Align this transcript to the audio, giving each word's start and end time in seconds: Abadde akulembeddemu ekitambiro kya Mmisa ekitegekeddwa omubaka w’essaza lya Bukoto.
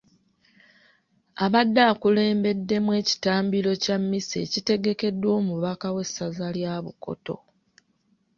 Abadde 1.45 1.81
akulembeddemu 1.91 2.91
ekitambiro 3.01 3.71
kya 3.83 3.95
Mmisa 4.01 4.35
ekitegekeddwa 4.45 5.29
omubaka 5.39 5.87
w’essaza 5.95 6.47
lya 6.55 6.75
Bukoto. 6.83 7.35